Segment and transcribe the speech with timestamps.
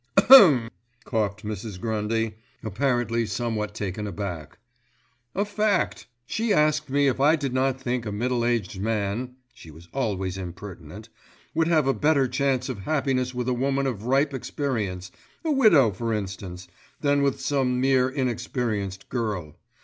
[0.17, 0.71] "Ahem!"
[1.03, 1.79] coughed Mrs.
[1.79, 4.57] Grundy, apparently somewhat taken aback.
[5.35, 6.07] "A fact!
[6.25, 11.67] She asked me if I did not think a middle aged man—she was always impertinent—would
[11.67, 15.11] have a better chance of happiness with a woman of ripe experience,
[15.45, 16.67] a widow for instance,
[17.01, 19.55] than with some mere inexperienced girl.